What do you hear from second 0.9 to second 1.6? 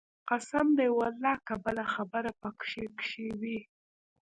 ولله که